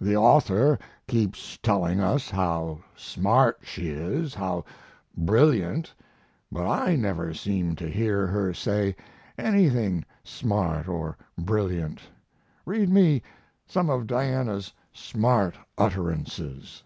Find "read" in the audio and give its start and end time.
12.64-12.88